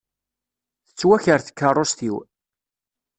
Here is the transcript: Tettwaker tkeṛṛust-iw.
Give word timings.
Tettwaker 0.87 1.39
tkeṛṛust-iw. 1.41 2.15